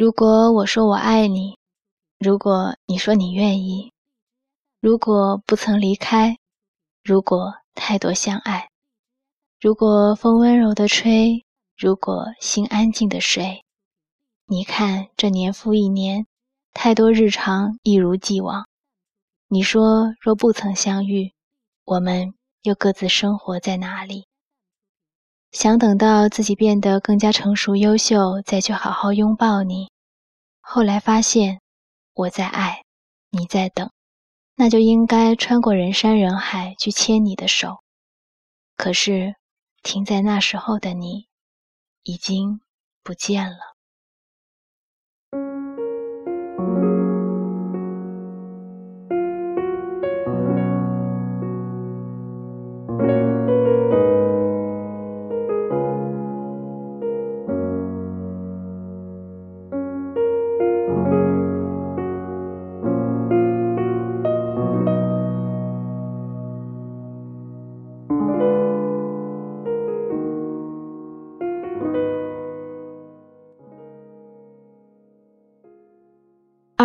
[0.00, 1.58] 如果我说我爱你，
[2.18, 3.92] 如果你说你愿意，
[4.80, 6.38] 如果不曾离开，
[7.04, 8.70] 如果太多相爱，
[9.60, 11.44] 如果风温柔的吹，
[11.76, 13.62] 如果心安静的睡，
[14.46, 16.26] 你看这年复一年，
[16.72, 18.66] 太多日常一如既往。
[19.48, 21.34] 你说若不曾相遇，
[21.84, 22.32] 我们
[22.62, 24.24] 又各自生活在哪里？
[25.52, 29.89] 想等到自己变得更加成熟优秀，再去好好拥抱你。
[30.72, 31.60] 后来发现，
[32.14, 32.84] 我在爱，
[33.30, 33.90] 你在等，
[34.54, 37.78] 那就应该穿过人山人海去牵你的手。
[38.76, 39.34] 可是，
[39.82, 41.26] 停在那时候的你，
[42.04, 42.60] 已经
[43.02, 43.69] 不见了。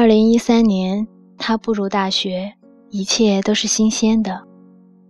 [0.05, 2.53] 二零一三年，他步入大学，
[2.91, 4.39] 一切都是新鲜的。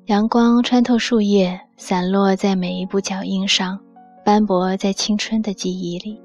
[0.05, 3.77] 阳光穿透树叶，散落在每一步脚印上，
[4.23, 6.17] 斑驳在青春的记忆里。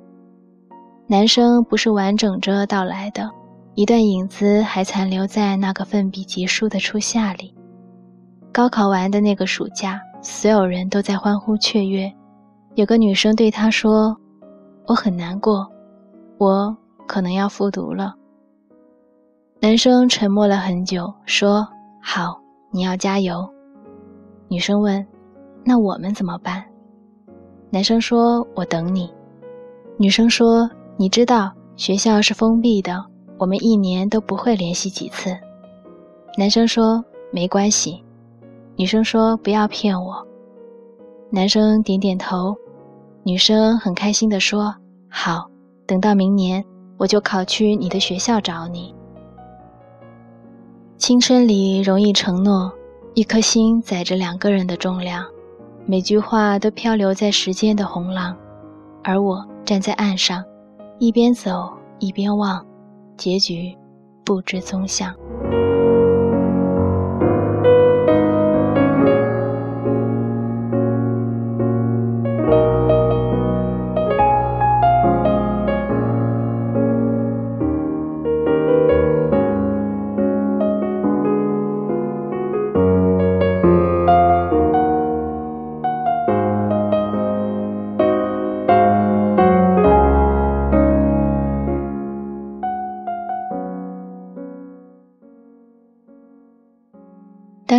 [1.08, 3.28] 男生不是完整着到来的，
[3.74, 7.52] 一段影子还残留在那个奋笔疾书的初夏里。
[8.52, 12.08] 高考完的那个暑假，所有人都在欢呼雀跃。
[12.77, 14.16] 有个女生对他说
[14.86, 15.68] ：“我很难过，
[16.38, 16.77] 我
[17.08, 18.14] 可能要复读了。”
[19.62, 21.69] 男生沉默了很久，说
[22.03, 23.47] ：“好，你要加油。”
[24.48, 25.06] 女生问
[25.62, 26.64] ：“那我们怎么办？”
[27.69, 29.12] 男生说：“我等你。”
[29.98, 33.05] 女生说：“你知道学校是封闭的，
[33.36, 35.36] 我们一年都不会联系几次。”
[36.39, 38.02] 男生说：“没关系。”
[38.77, 40.27] 女生说：“不要骗我。”
[41.30, 42.57] 男生点点头。
[43.24, 44.74] 女生很开心地说
[45.11, 45.46] ：“好，
[45.86, 46.64] 等到明年
[46.96, 48.95] 我就考去你的学校找你。”
[51.00, 52.70] 青春里容易承诺，
[53.14, 55.24] 一颗心载着两个人的重量，
[55.86, 58.36] 每句话都漂流在时间的洪浪，
[59.02, 60.44] 而我站在岸上，
[60.98, 62.62] 一边走一边望，
[63.16, 63.74] 结局
[64.27, 65.14] 不知踪向。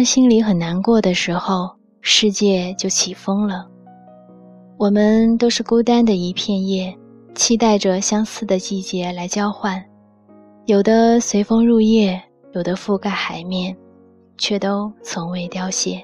[0.02, 1.70] 当心里很难过的时候，
[2.02, 3.68] 世界就起风了。
[4.80, 6.92] 我们都是孤单的一片叶，
[7.36, 9.80] 期待着相似的季节来交换。
[10.66, 12.20] 有的随风入叶，
[12.54, 13.78] 有的覆盖海面，
[14.40, 16.04] 却都从未凋谢。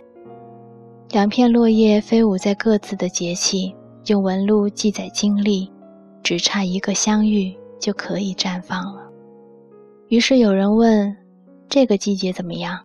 [1.09, 3.75] 两片落叶飞舞在各自的节气，
[4.06, 5.68] 用纹路记载经历，
[6.22, 9.02] 只差一个相遇就可以绽放了。
[10.09, 11.18] 于是有人问：
[11.68, 12.80] 这个季节怎么样？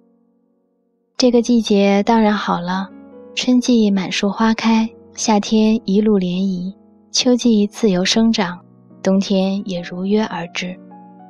[1.22, 2.90] 这个季节当然好了，
[3.36, 6.74] 春季满树花开，夏天一路涟漪，
[7.12, 8.58] 秋季自由生长，
[9.04, 10.76] 冬天也如约而至。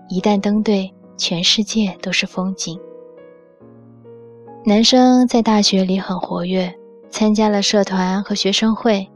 [0.08, 2.80] 一旦登对，全世界都是风景。
[4.64, 6.74] 男生在大学里很活跃，
[7.10, 9.06] 参加了社团和学生会，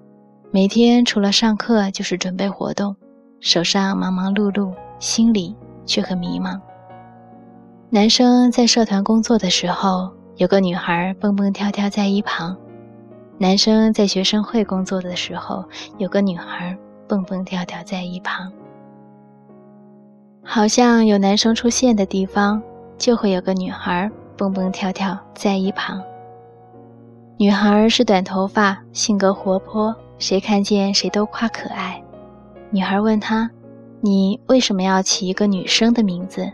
[0.51, 2.95] 每天除了上课就是准备活动，
[3.41, 5.57] 手上忙忙碌碌，心里
[5.87, 6.61] 却很迷茫。
[7.89, 10.13] 男生在社团工作的时候。
[10.37, 12.55] 有个女孩蹦蹦跳跳在一旁，
[13.39, 15.65] 男生在学生会工作的时候，
[15.97, 16.77] 有个女孩
[17.09, 18.53] 蹦蹦跳跳在一旁。
[20.45, 22.63] 好像有男生出现的地方，
[22.99, 26.03] 就会有个女孩蹦蹦跳跳在一旁。
[27.39, 32.03] 女孩是短头发，性格活泼，谁看见谁都夸可爱。
[32.69, 33.51] 女孩问他
[34.03, 36.47] ：“你为什么要起一个女生的名字？”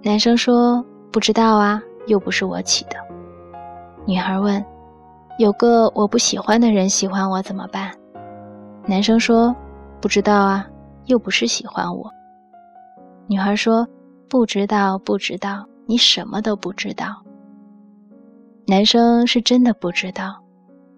[0.00, 2.96] 男生说：“不知道啊。”又不是我起的。
[4.06, 4.64] 女孩问
[5.38, 7.90] ：“有个我不喜欢的人喜欢我怎么办？”
[8.86, 9.54] 男生说
[10.00, 10.66] ：“不知道啊，
[11.06, 12.10] 又不是喜欢我。”
[13.26, 13.86] 女孩说
[14.28, 17.22] ：“不知道，不知道，你什么都不知道。”
[18.66, 20.38] 男生是真的不知道，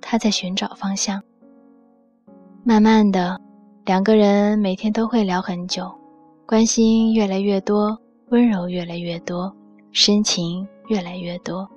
[0.00, 1.23] 他在寻找方向。
[2.64, 3.41] 慢慢的，
[3.85, 5.88] 两个人每天都会聊很久，
[6.44, 7.97] 关心越来越多，
[8.31, 9.55] 温柔越来越多，
[9.93, 11.69] 深情越来越多。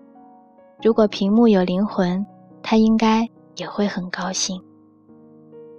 [0.81, 2.25] 如果屏幕有灵魂，
[2.61, 4.61] 他应该也会很高兴。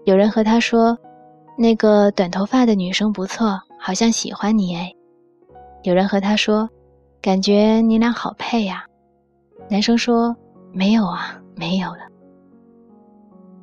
[0.05, 0.97] 有人和他说
[1.56, 4.93] ：“那个短头发的女生不错，好像喜欢你哎。”
[5.85, 6.69] 有人和他说
[7.23, 8.85] ：“感觉你俩好配呀。”
[9.71, 10.35] 男生说
[10.73, 12.00] ：“没有啊，没有了。”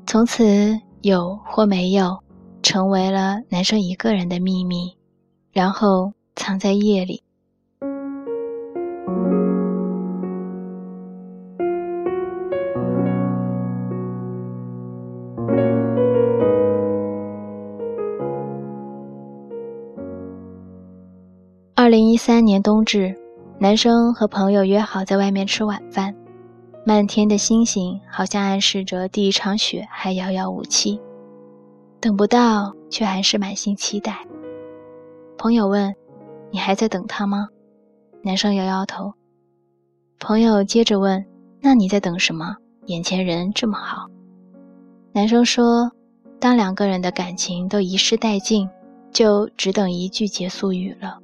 [0.08, 2.18] 从此有或没有，
[2.64, 4.96] 成为了男生一个人的秘密，
[5.52, 7.22] 然后藏在夜里。
[21.88, 23.16] 二零一三年冬至，
[23.60, 26.13] 男生和朋友约好在外面吃晚饭。
[26.86, 31.00] 漫天的星星好像暗示着第一场雪还遥遥无期，
[32.01, 34.18] 等不到，却还是满心期待。
[35.38, 35.95] 朋友问
[36.51, 37.48] ：“你还在等他吗？”
[38.22, 39.13] 男生摇摇头。
[40.19, 41.25] 朋友接着问
[41.63, 42.57] ：“那你在等什么？
[42.88, 44.07] 眼前人这么好。”
[45.16, 45.90] 男生说
[46.38, 48.69] ：“当两个人的感情都遗失殆尽，
[49.13, 51.19] 就只等一句结束语了。”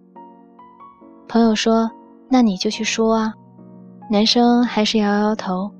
[1.27, 1.89] 朋友说
[2.29, 3.33] ：“那你就去说啊。”
[4.11, 5.71] 男生还是摇摇头，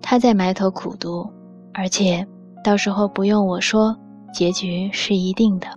[0.00, 1.28] 他在埋头苦读，
[1.72, 2.26] 而且
[2.64, 3.96] 到时候不用我说，
[4.32, 5.68] 结局是一定的。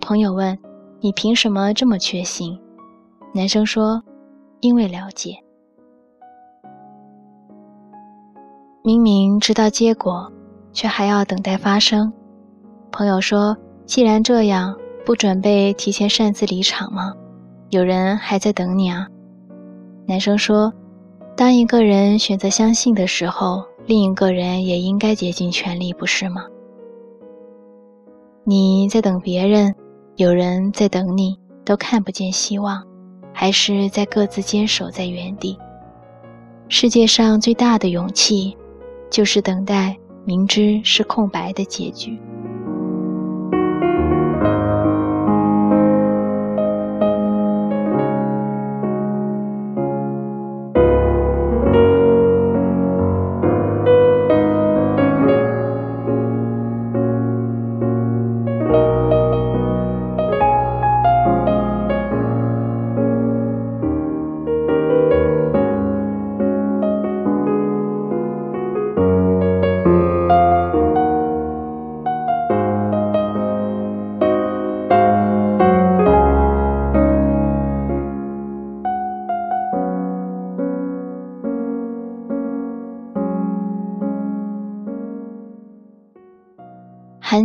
[0.00, 0.58] 朋友问
[1.00, 2.58] ：“你凭什么这么确信？”
[3.32, 4.02] 男生说
[4.60, 5.36] ：“因为了解。”
[8.82, 10.32] 明明知道结果，
[10.72, 12.12] 却还要等待发生。
[12.90, 14.74] 朋友说：“既然这样，
[15.04, 17.14] 不准备提前擅自离场吗？”
[17.70, 19.06] 有人还在等你啊，
[20.04, 20.72] 男生说
[21.36, 26.44] ：“当一个人选择相信的时候，另一个人也应该竭尽全力，不是吗？”
[28.42, 29.72] 你在等别人，
[30.16, 32.84] 有人在等你，都看不见希望，
[33.32, 35.56] 还是在各自坚守在原地。
[36.68, 38.56] 世界上最大的勇气，
[39.08, 42.20] 就是等待明知是空白的结局。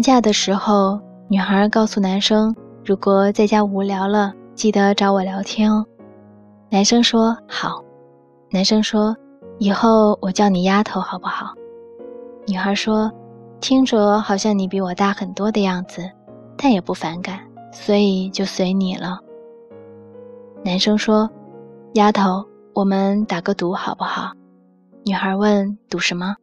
[0.06, 2.56] 假的时候，女孩告诉男生
[2.86, 5.84] ：“如果在家无聊了，记得找我聊天哦。”
[6.70, 7.84] 男生说：“好。”
[8.54, 9.18] 男生说
[9.58, 11.56] ：“以后我叫你丫头好不好？”
[12.46, 13.12] 女孩说
[13.60, 16.08] ：“听着好像你比我大很多的样子，
[16.56, 17.40] 但也不反感，
[17.72, 19.20] 所以就随你了。”
[20.64, 21.28] 男生说
[21.98, 24.32] ：“丫头，我们打个赌好不好？”
[25.04, 26.36] 女孩问：“赌什么？”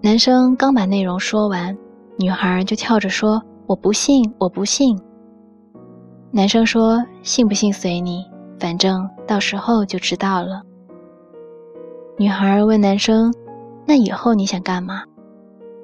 [0.00, 1.76] 男生刚把内容说完。
[2.16, 4.98] 女孩就跳着说：“我不信，我不信。”
[6.30, 8.24] 男生说：“信不信随你，
[8.58, 10.62] 反正到时候就知道了。”
[12.18, 13.32] 女孩问男生
[13.86, 15.02] ：“那以后你想干嘛？”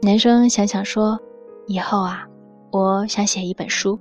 [0.02, 1.18] 男生想想说
[1.66, 2.26] ：“以后啊，
[2.70, 3.98] 我想写一本书。”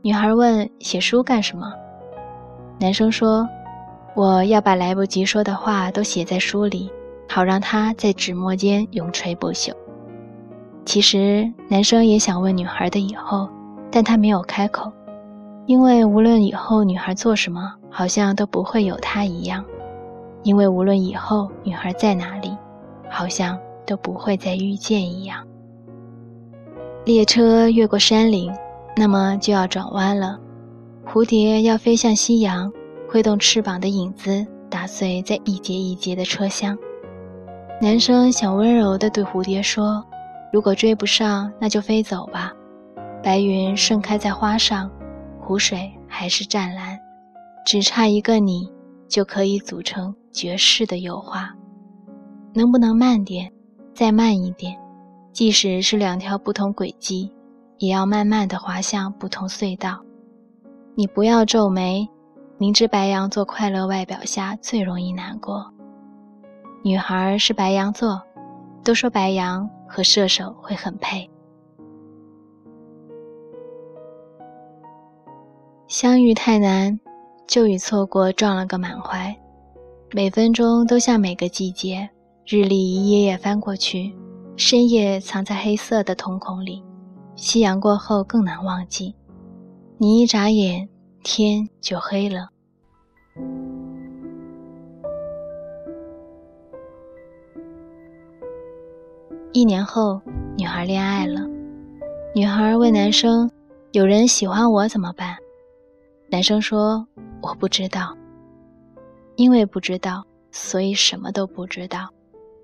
[0.00, 1.70] 女孩问：“写书干什么？”
[2.80, 3.46] 男生说
[4.16, 6.90] ：“我要把来不及说的话都写在书里，
[7.28, 9.72] 好让它在纸墨间永垂不朽。”
[10.84, 13.48] 其实男生也想问女孩的以后，
[13.90, 14.92] 但他没有开口，
[15.66, 19.64] 因为无论以后女孩做什么，好像都不会有他一样；
[20.42, 22.54] 因为无论以后女孩在哪里，
[23.08, 25.42] 好像都不会再遇见一样。
[27.04, 28.54] 列车越过山岭，
[28.94, 30.38] 那么就要转弯了。
[31.06, 32.70] 蝴蝶要飞向夕阳，
[33.08, 36.76] 挥动翅膀的影子打碎在一节一节的车厢。
[37.80, 40.04] 男生想温柔地对蝴蝶说。
[40.54, 42.52] 如果追不上，那就飞走吧。
[43.24, 44.88] 白云盛开在花上，
[45.40, 46.96] 湖水还是湛蓝，
[47.66, 48.70] 只差一个你，
[49.08, 51.52] 就可以组成绝世的油画。
[52.54, 53.50] 能不能慢点，
[53.92, 54.78] 再慢一点？
[55.32, 57.32] 即使是两条不同轨迹，
[57.78, 60.00] 也要慢慢的滑向不同隧道。
[60.94, 62.08] 你不要皱眉，
[62.58, 65.68] 明知白羊座快乐外表下最容易难过。
[66.84, 68.22] 女孩是白羊座，
[68.84, 69.68] 都说白羊。
[69.94, 71.30] 和射手会很配。
[75.86, 76.98] 相遇太难，
[77.46, 79.32] 就与错过撞了个满怀。
[80.10, 82.10] 每分钟都像每个季节，
[82.44, 84.12] 日历一页页翻过去，
[84.56, 86.82] 深夜藏在黑色的瞳孔里，
[87.36, 89.14] 夕阳过后更难忘记。
[89.98, 90.88] 你一眨眼，
[91.22, 92.48] 天就黑了。
[99.54, 100.20] 一年后，
[100.58, 101.48] 女孩恋爱了。
[102.34, 103.48] 女孩问男生
[103.94, 105.36] ：“有人喜欢我怎么办？”
[106.28, 107.06] 男生说
[107.40, 108.12] ：“我不知道。”
[109.36, 112.08] 因为不知道，所以什么都不知道。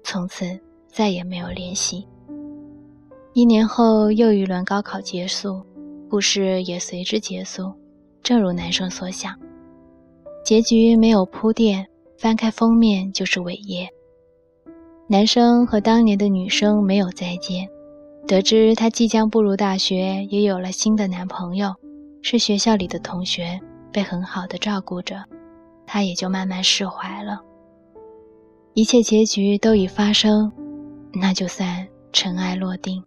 [0.03, 2.09] 从此再也没有联系。
[3.35, 5.63] 一年后，又一轮高考结束，
[6.09, 7.73] 故事也随之结束，
[8.21, 9.39] 正如男生所想。
[10.45, 11.87] 结局没有铺垫，
[12.19, 13.89] 翻开封面就是尾页。
[15.11, 17.69] 男生和当年的女生没有再见，
[18.29, 21.75] 得知她即将步入大学，也有了新的男朋友，
[22.23, 23.59] 是学校里的同学，
[23.91, 25.25] 被很好的照顾着。
[25.85, 27.41] 她也就慢慢释怀了。
[28.75, 30.53] 一切结局都已发生，
[31.13, 33.03] 那就算尘埃落定。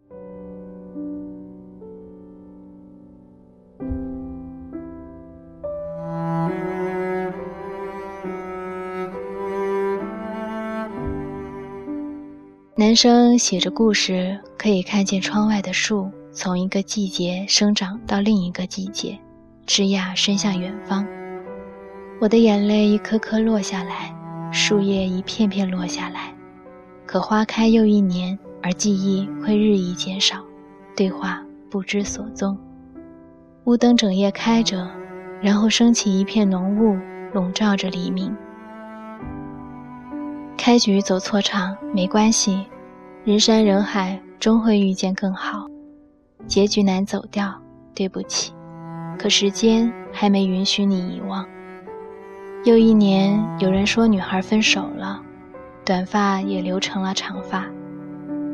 [12.94, 19.18] 男生写着故事，可以看见窗外的树从一个季节生长到另一个季节，
[19.66, 21.04] 枝桠伸向远方。
[22.22, 24.16] 我的眼泪一颗颗落下来，
[24.52, 26.32] 树叶一片片落下来。
[27.08, 30.44] 可花开又一年，而记忆会日益减少，
[30.96, 32.56] 对话不知所踪。
[33.64, 34.88] 雾灯整夜开着，
[35.42, 36.96] 然后升起一片浓雾，
[37.34, 38.32] 笼罩着黎明。
[40.56, 42.64] 开局走错场没关系，
[43.26, 45.66] 人山人海终会遇见更好。
[46.46, 47.54] 结局难走掉，
[47.96, 48.52] 对不起，
[49.18, 51.48] 可时间还没允许你遗忘。
[52.66, 55.22] 又一年，有人说女孩分手了，
[55.86, 57.66] 短发也留成了长发。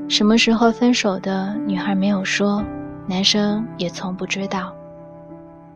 [0.08, 1.56] 什么时候分手的？
[1.66, 2.64] 女孩没有说，
[3.08, 4.72] 男生也从不知道。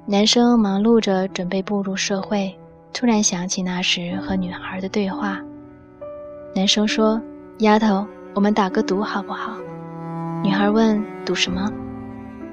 [0.06, 2.56] 男生忙碌着准备步入社会，
[2.94, 5.42] 突然想起那时和女孩的对话。
[6.54, 7.20] 男生说
[7.60, 9.54] ：“丫头，我们打个赌好不好？”
[10.44, 11.72] 女孩问：“赌什么？”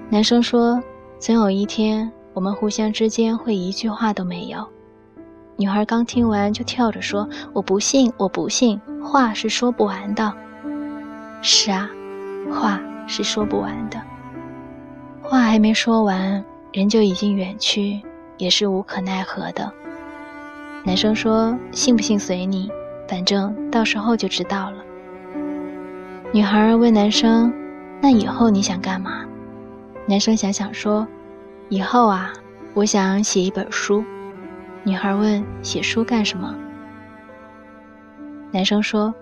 [0.09, 0.83] 男生说
[1.19, 4.67] ：“总有一天，我们互相之间会一句话都没有。”
[5.57, 10.33] 女孩刚听完就跳着说：“我不信，我不信，话是说不完的。”
[11.43, 11.89] 是啊，
[12.53, 14.01] 话是说不完的。
[15.23, 18.01] 话还没说完，人就已经远去，
[18.39, 19.71] 也是无可奈何的。
[20.83, 22.71] 男生说：“信不信随你，
[23.07, 24.79] 反正到时候就知道了。”
[26.33, 27.53] 女孩问男生
[28.01, 29.25] ：“那以后你想干嘛？”
[30.07, 31.05] 男生想想说
[31.69, 32.33] ：“以后啊，
[32.73, 34.05] 我想写一本书。”
[34.85, 36.55] 女孩问：“写书干什么？”
[38.53, 39.13] 男生说：“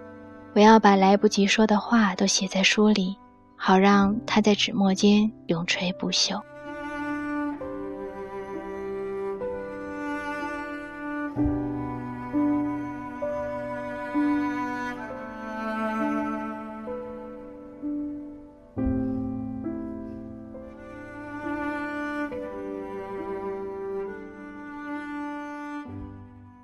[0.53, 3.17] 我要把来不及说的话都写在书里，
[3.57, 6.39] 好让它在纸墨间永垂不朽。”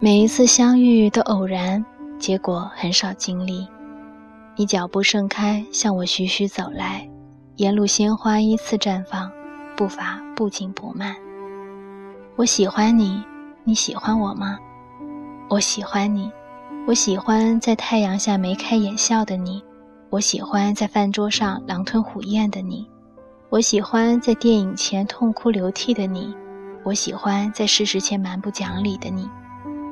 [0.04, 1.82] 每一次相遇都偶然，
[2.18, 3.66] 结果很少经历。
[4.54, 7.08] 你脚步盛开，向我徐徐走来，
[7.56, 9.32] 沿路鲜花依次绽放，
[9.74, 11.16] 步伐不紧不慢。
[12.36, 13.24] 我喜欢你，
[13.64, 14.58] 你喜欢我吗？
[15.48, 16.30] 我喜欢你，
[16.86, 19.64] 我喜欢在太阳下眉开眼笑的你，
[20.10, 22.86] 我喜欢在饭桌上狼吞虎咽的你，
[23.48, 26.36] 我喜欢在电影前痛哭流涕的你，
[26.82, 29.26] 我喜欢在事实前蛮不讲理的你。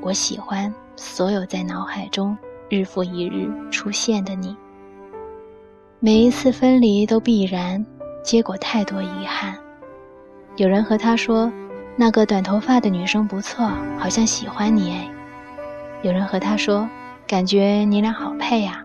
[0.02, 2.36] 我喜欢所有在脑海中
[2.68, 4.56] 日复一日出现的你。
[6.00, 7.86] 每一次分离都必然，
[8.24, 9.56] 结果太多遗憾。
[10.56, 11.50] 有人和他说，
[11.94, 15.08] 那个短头发的女生不错，好像喜欢你哎。
[16.02, 16.88] 有人和他说，
[17.24, 18.84] 感觉你俩好配呀。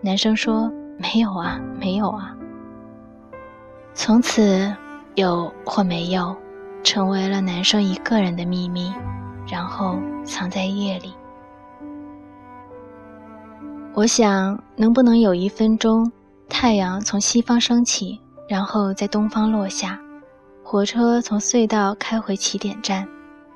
[0.00, 2.36] 男生说没有啊，没有啊。
[3.94, 4.72] 从此，
[5.16, 6.36] 有或没有，
[6.84, 8.94] 成为了男生一个人的秘密。
[9.46, 11.14] 然后藏在夜里。
[13.94, 16.10] 我想，能不能有一分钟，
[16.48, 19.98] 太阳从西方升起，然后在东方落下，
[20.62, 23.08] 火车从隧道开回起点站，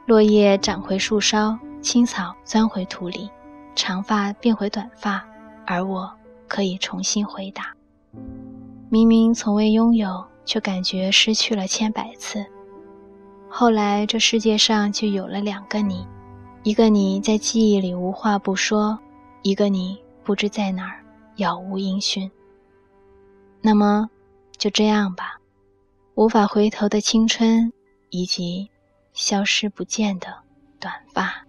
[0.06, 3.28] 落叶长回树梢，青草钻回土里，
[3.74, 5.22] 长发变回短发，
[5.66, 6.10] 而我
[6.48, 7.74] 可以重新回答。
[8.88, 12.44] 明明从未拥有，却感觉失去了千百次。
[13.52, 16.06] 后来这世界上就有了两个你，
[16.62, 18.96] 一个你在记忆里无话不说，
[19.42, 21.04] 一个你不知在哪儿，
[21.36, 22.30] 杳无音讯。
[23.60, 24.08] 那么，
[24.56, 25.40] 就这样吧，
[26.14, 27.70] 无法回头的青春，
[28.10, 28.70] 以及
[29.12, 30.28] 消失不见的
[30.78, 31.44] 短发。